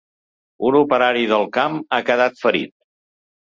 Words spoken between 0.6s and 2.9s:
Un operari del camp ha quedat ferit.